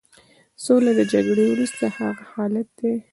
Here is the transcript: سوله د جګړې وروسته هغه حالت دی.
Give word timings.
سوله 0.63 0.91
د 0.99 1.01
جګړې 1.13 1.45
وروسته 1.47 1.85
هغه 1.97 2.23
حالت 2.33 2.67
دی. 2.79 2.93